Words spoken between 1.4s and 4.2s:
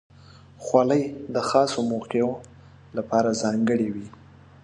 خاصو موقعو لپاره ځانګړې وي.